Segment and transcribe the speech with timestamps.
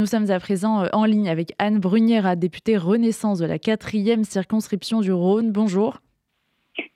[0.00, 5.02] Nous sommes à présent en ligne avec Anne Brunière, députée Renaissance de la 4e circonscription
[5.02, 5.52] du Rhône.
[5.52, 5.98] Bonjour.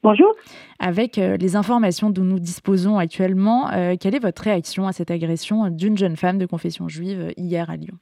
[0.02, 0.34] Bonjour.
[0.78, 3.68] Avec les informations dont nous disposons actuellement,
[4.00, 7.76] quelle est votre réaction à cette agression d'une jeune femme de confession juive hier à
[7.76, 7.98] Lyon?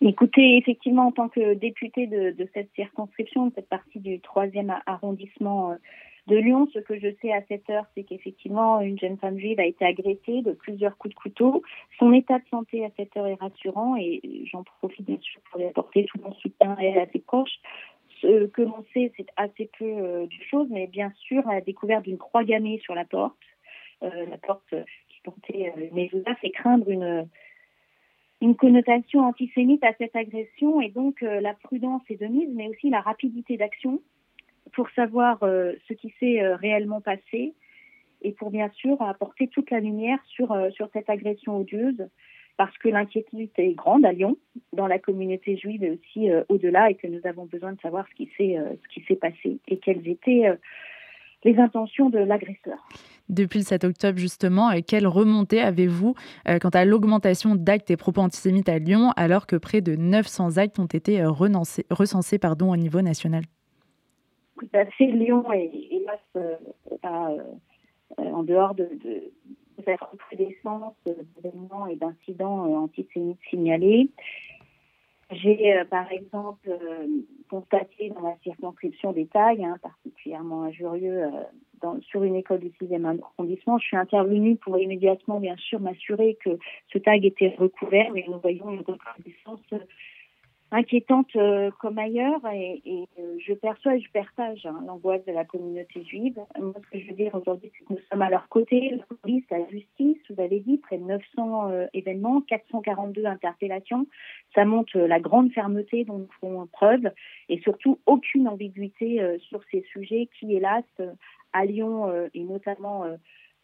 [0.00, 5.72] Écoutez, effectivement, en tant que députée de, cette circonscription, de cette partie du troisième arrondissement
[5.72, 5.74] euh,
[6.26, 9.60] de Lyon, ce que je sais à cette heure, c'est qu'effectivement, une jeune femme juive
[9.60, 11.62] a été agressée de plusieurs coups de couteau.
[11.98, 14.20] Son état de santé à cette heure est rassurant et
[14.50, 17.58] j'en profite bien sûr pour lui apporter tout mon soutien et à ses proches.
[18.20, 22.04] Ce que l'on sait, c'est assez peu euh, de choses, mais bien sûr, la découverte
[22.04, 23.36] d'une croix gammée sur la porte,
[24.02, 24.74] euh, la porte
[25.08, 27.28] qui portait mes fait craindre une
[28.40, 32.68] une connotation antisémite à cette agression et donc euh, la prudence est de mise, mais
[32.68, 34.00] aussi la rapidité d'action
[34.72, 37.54] pour savoir euh, ce qui s'est euh, réellement passé
[38.22, 42.08] et pour bien sûr apporter toute la lumière sur, sur cette agression odieuse
[42.56, 44.38] parce que l'inquiétude est grande à Lyon,
[44.72, 48.14] dans la communauté juive et aussi au-delà et que nous avons besoin de savoir ce
[48.14, 50.56] qui s'est ce qui s'est passé et quelles étaient
[51.46, 52.78] les intentions de l'agresseur.
[53.28, 56.14] Depuis le 7 octobre, justement, quelle remontée avez-vous
[56.48, 60.58] euh, quant à l'augmentation d'actes et propos antisémites à Lyon, alors que près de 900
[60.58, 63.42] actes ont été euh, recensés pardon, au niveau national?
[64.58, 65.06] Tout à fait.
[65.06, 66.56] Lyon est, hélas, euh,
[68.18, 69.32] en dehors de, de,
[69.86, 74.10] recrudescence d'événements et d'incidents antisémites signalés.
[75.32, 77.06] J'ai, euh, par exemple, euh,
[77.50, 83.04] constaté dans la circonscription des tags, hein, particulièrement injurieux, euh, sur une école du 6e
[83.04, 83.78] arrondissement.
[83.78, 86.58] Je suis intervenue pour immédiatement, bien sûr, m'assurer que
[86.92, 89.60] ce tag était recouvert, mais nous voyons une recrudescence
[90.72, 92.82] inquiétante euh, comme ailleurs et,
[93.18, 96.38] euh, je perçois et je partage hein, l'angoisse de la communauté juive.
[96.58, 99.16] Moi, ce que je veux dire aujourd'hui, c'est que nous sommes à leur côté, la
[99.22, 104.06] police, la justice, vous avez dit, près de 900 euh, événements, 442 interpellations.
[104.54, 107.10] Ça montre la grande fermeté dont nous ferons preuve
[107.48, 110.84] et surtout aucune ambiguïté sur ces sujets qui, hélas,
[111.52, 113.04] à Lyon et notamment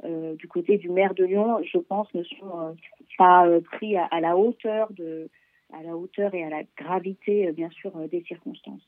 [0.05, 2.77] du côté du maire de Lyon, je pense, ne sont
[3.17, 5.31] pas pris à la hauteur de
[5.73, 8.87] à la hauteur et à la gravité, euh, bien sûr, euh, des circonstances.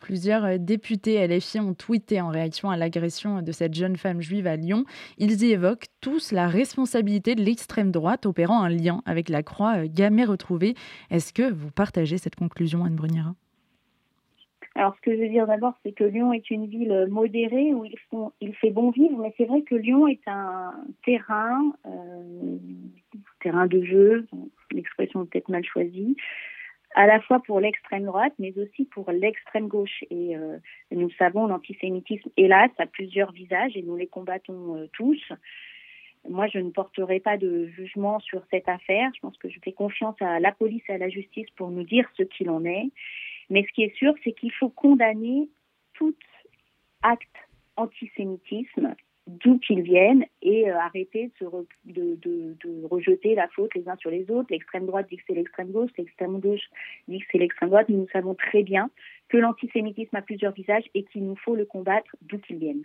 [0.00, 4.46] Plusieurs euh, députés LFI ont tweeté en réaction à l'agression de cette jeune femme juive
[4.46, 4.84] à Lyon.
[5.18, 9.86] Ils y évoquent tous la responsabilité de l'extrême droite opérant un lien avec la croix
[9.86, 10.74] gammée retrouvée.
[11.10, 13.34] Est-ce que vous partagez cette conclusion, Anne Bruniera?
[14.76, 17.84] Alors, ce que je veux dire d'abord, c'est que Lyon est une ville modérée où
[17.84, 17.96] il,
[18.40, 20.72] il fait bon vivre, mais c'est vrai que Lyon est un
[21.04, 22.56] terrain, euh,
[23.42, 24.26] terrain de jeu,
[25.10, 26.16] l'expression peut-être mal choisie,
[26.94, 30.04] à la fois pour l'extrême droite, mais aussi pour l'extrême gauche.
[30.10, 30.58] Et euh,
[30.90, 35.20] nous savons, l'antisémitisme, hélas, a plusieurs visages et nous les combattons euh, tous.
[36.28, 39.10] Moi, je ne porterai pas de jugement sur cette affaire.
[39.14, 41.84] Je pense que je fais confiance à la police et à la justice pour nous
[41.84, 42.90] dire ce qu'il en est.
[43.48, 45.48] Mais ce qui est sûr, c'est qu'il faut condamner
[45.94, 46.14] tout
[47.02, 47.36] acte
[47.76, 48.94] antisémitisme
[49.42, 54.30] d'où qu'ils viennent et euh, arrêter de, de, rejeter la faute les uns sur les
[54.30, 54.48] autres.
[54.50, 56.68] L'extrême droite dit que c'est l'extrême gauche, l'extrême gauche
[57.08, 57.88] dit que c'est l'extrême droite.
[57.88, 58.90] Nous, nous savons très bien
[59.28, 62.84] que l'antisémitisme a plusieurs visages et qu'il nous faut le combattre d'où qu'il vienne.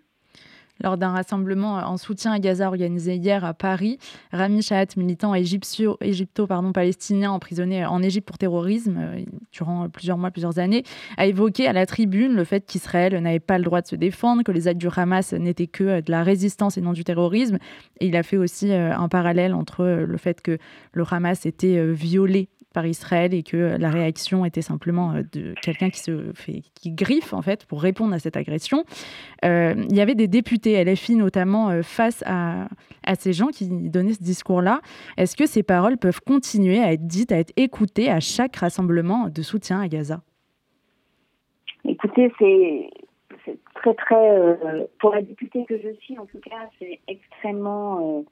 [0.84, 3.98] Lors d'un rassemblement en soutien à Gaza organisé hier à Paris,
[4.34, 9.22] Rami Shahat, militant égypto-palestinien emprisonné en Égypte pour terrorisme euh,
[9.54, 10.84] durant plusieurs mois, plusieurs années,
[11.18, 14.44] a évoqué à la tribune le fait qu'Israël n'avait pas le droit de se défendre,
[14.44, 17.58] que les actes du Hamas n'étaient que de la résistance et non du terrorisme.
[18.02, 20.58] Et il a fait aussi euh, un parallèle entre le fait que
[20.92, 25.56] le Hamas était euh, violé par Israël et que la réaction était simplement euh, de
[25.64, 28.84] quelqu'un qui se fait qui griffe en fait pour répondre à cette agression.
[29.46, 32.68] Euh, il y avait des députés LFI notamment euh, face à,
[33.04, 34.82] à ces gens qui donnaient ce discours-là.
[35.18, 39.30] Est-ce que ces paroles peuvent continuer à être dites, à être écoutées à chaque rassemblement
[39.30, 40.22] de soutien à Gaza?
[41.86, 42.90] Écoutez, c'est
[43.76, 44.58] très très
[45.00, 48.26] pour la députée que je suis en tout cas, c'est extrêmement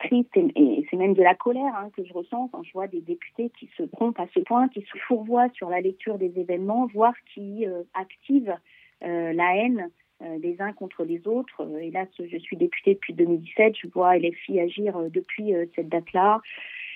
[0.00, 3.00] triste et, c'est même de la colère hein, que je ressens quand je vois des
[3.00, 6.86] députés qui se trompent à ce point, qui se fourvoient sur la lecture des événements,
[6.92, 8.56] voire qui euh, activent
[9.04, 9.90] euh, la haine
[10.38, 11.68] des uns contre les autres.
[11.80, 16.40] Et là, je suis députée depuis 2017, je vois LFI agir depuis cette date-là,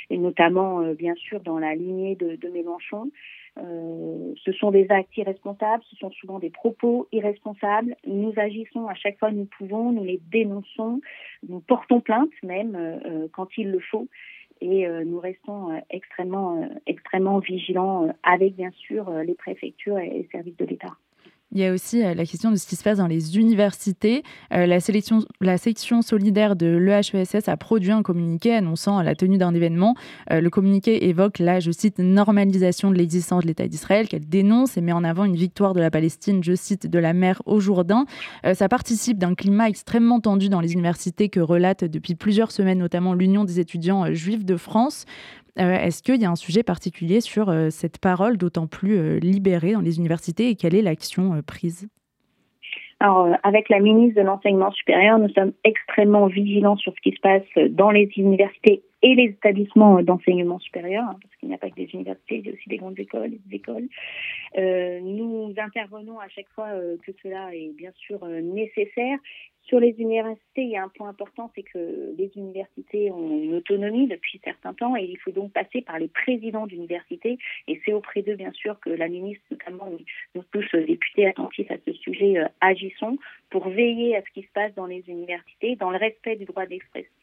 [0.08, 3.10] et notamment, bien sûr, dans la lignée de Mélenchon.
[3.58, 7.96] Euh, ce sont des actes irresponsables, ce sont souvent des propos irresponsables.
[8.06, 11.00] Nous agissons à chaque fois que nous pouvons, nous les dénonçons,
[11.48, 14.08] nous portons plainte même euh, euh, quand il le faut
[14.60, 20.64] et nous restons extrêmement, extrêmement vigilants avec bien sûr les préfectures et les services de
[20.64, 20.96] l'État.
[21.52, 24.22] Il y a aussi euh, la question de ce qui se passe dans les universités.
[24.52, 29.94] Euh, la, section solidaire de l'EHESS a produit un communiqué annonçant la tenue d'un événement.
[30.30, 34.76] Euh, le communiqué évoque la, je cite, normalisation de l'existence de l'État d'Israël, qu'elle dénonce
[34.76, 37.60] et met en avant une victoire de la Palestine, je cite, de la mer au
[37.60, 38.04] Jourdain.
[38.54, 43.14] ça participe d'un climat extrêmement tendu dans les universités que relate depuis plusieurs semaines, notamment
[43.14, 45.06] l'Union des étudiants juifs de France.
[45.58, 49.18] Euh, est-ce qu'il y a un sujet particulier sur euh, cette parole d'autant plus euh,
[49.18, 51.88] libérée dans les universités et quelle est l'action prise?
[53.00, 57.20] Alors, avec la ministre de l'Enseignement supérieur, nous sommes extrêmement vigilants sur ce qui se
[57.20, 61.70] passe dans les universités et les établissements d'enseignement supérieur, hein, parce qu'il n'y a pas
[61.70, 63.88] que des universités, il y a aussi des grandes écoles et des écoles.
[64.56, 66.70] nous intervenons à chaque fois
[67.06, 69.18] que cela est bien sûr nécessaire
[69.68, 73.54] sur les universités, il y a un point important, c'est que les universités ont une
[73.54, 77.38] autonomie depuis certains temps et il faut donc passer par les présidents d'université.
[77.68, 79.90] Et c'est auprès d'eux, bien sûr, que la ministre, notamment
[80.34, 83.18] nous tous, députés attentifs à ce sujet, euh, agissons
[83.50, 86.64] pour veiller à ce qui se passe dans les universités, dans le respect du droit
[86.64, 87.17] d'expression.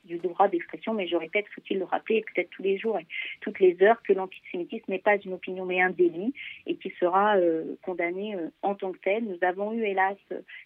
[0.93, 3.05] Mais je répète, faut-il le rappeler, peut-être tous les jours et
[3.41, 6.33] toutes les heures, que l'antisémitisme n'est pas une opinion mais un délit
[6.65, 9.23] et qui sera euh, condamné euh, en tant que tel.
[9.23, 10.17] Nous avons eu, hélas,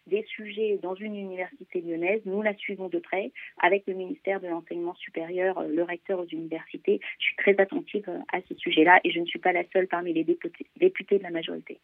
[0.07, 2.21] des sujets dans une université lyonnaise.
[2.25, 6.27] Nous la suivons de près avec le ministère de l'Enseignement supérieur, euh, le recteur aux
[6.27, 6.99] universités.
[7.19, 10.13] Je suis très attentive à ce sujet-là et je ne suis pas la seule parmi
[10.13, 11.79] les députés, de la majorité.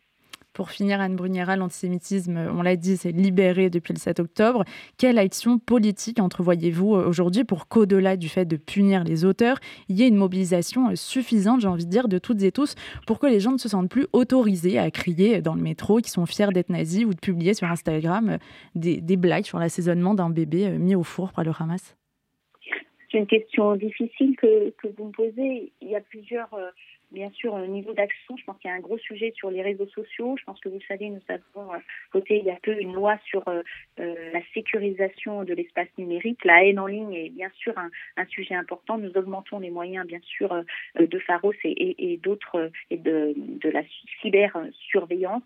[0.55, 4.63] Pour finir, Anne Bruniera, l'antisémitisme, on l'a dit, c'est libéré depuis le 7 octobre.
[4.97, 9.59] Quelle action politique entrevoyez-vous euh, aujourd'hui pour qu'au-delà du fait de punir les auteurs,
[9.89, 12.75] il y ait une mobilisation suffisante, j'ai envie de dire, de toutes et tous,
[13.05, 16.09] pour que les gens ne se sentent plus autorisés à crier dans le métro, qui
[16.09, 18.37] sont fiers d'être nazis ou de publier sur Instagram euh,
[18.75, 21.97] des, blagues sur l'assaisonnement d'un bébé euh, mis au four par le Hamas?
[23.11, 25.73] C'est une question difficile que, vous me posez.
[25.81, 26.47] Il y a plusieurs
[27.11, 29.61] bien sûr, au niveau d'action, je pense qu'il y a un gros sujet sur les
[29.61, 30.35] réseaux sociaux.
[30.37, 31.77] Je pense que vous le savez, nous avons euh,
[32.13, 33.61] voté il y a peu une loi sur euh,
[33.99, 36.43] euh, la sécurisation de l'espace numérique.
[36.43, 37.89] La haine en ligne est bien sûr un,
[38.27, 38.97] sujet important.
[38.97, 40.63] Nous augmentons les moyens, bien sûr,
[40.99, 43.83] de Pharos et, d'autres, et de, de la
[44.21, 45.43] cybersurveillance.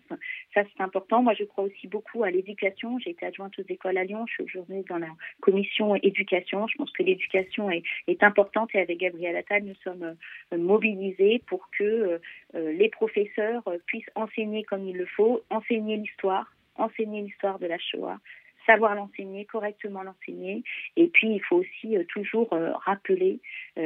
[0.54, 1.22] Ça, c'est important.
[1.22, 2.98] Moi, je crois aussi beaucoup à l'éducation.
[2.98, 4.24] J'ai été adjointe aux écoles à Lyon.
[4.26, 5.10] Je suis aujourd'hui dans la
[5.40, 6.66] commission éducation.
[6.68, 10.16] Je pense que l'éducation est, est importante et avec Gabriel Attal, nous sommes
[10.56, 12.18] mobilisés pour que euh,
[12.54, 17.66] euh, les professeurs euh, puissent enseigner comme il le faut, enseigner l'histoire, enseigner l'histoire de
[17.66, 18.18] la Shoah,
[18.66, 20.62] savoir l'enseigner, correctement l'enseigner.
[20.96, 22.50] Et puis, il faut aussi toujours
[22.86, 23.40] rappeler,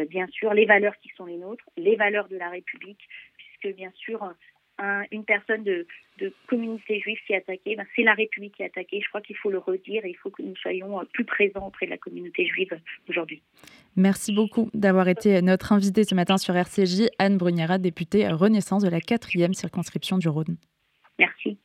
[0.08, 3.08] bien sûr, les valeurs qui sont les nôtres, les valeurs de la République,
[3.38, 4.34] puisque, bien sûr,
[5.10, 5.86] une personne de,
[6.48, 9.00] communauté juive qui est attaquée, ben, c'est la République qui est attaquée.
[9.02, 11.66] Je crois qu'il faut le redire et il faut que nous soyons euh, plus présents
[11.66, 12.78] auprès de la communauté juive
[13.08, 13.42] aujourd'hui.
[13.96, 18.88] Merci beaucoup d'avoir été notre invitée ce matin sur RCJ, Anne Bruniera, députée Renaissance de
[18.88, 20.56] la 4e circonscription du Rhône.
[21.18, 21.58] Merci.